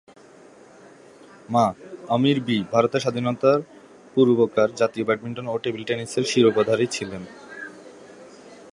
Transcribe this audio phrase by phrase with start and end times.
[1.49, 1.65] মা
[2.09, 3.59] ‘আমির বি’ ভারতের স্বাধীনতার
[4.13, 7.23] পূর্বেকার জাতীয় ব্যাডমিন্টন ও টেবিল টেনিসের শিরোপাধারী ছিলেন।